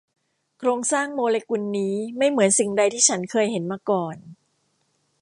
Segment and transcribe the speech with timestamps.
[0.57, 4.15] โครงสร้างโมเลกุลนี้ไม่เหมือนสิ่งใดที่ฉันเคยเห็นมาก่อน